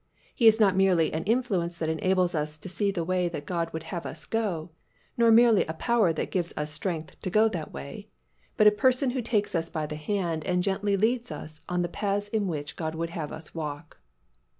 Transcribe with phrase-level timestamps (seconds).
[0.33, 3.71] He is not merely an influence that enables us to see the way that God
[3.71, 4.71] would have us go,
[5.15, 8.09] nor merely a power that gives us strength to go that way,
[8.57, 11.81] but a Person who takes us by the hand and gently leads us on in
[11.83, 13.99] the paths in which God would have us walk.